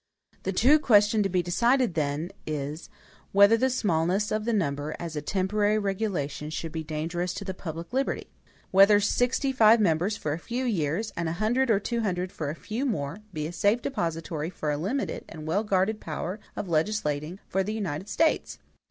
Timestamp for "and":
11.15-11.29, 15.29-15.45